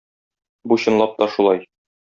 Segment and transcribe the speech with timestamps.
[0.71, 1.65] Бу чынлап та шулай.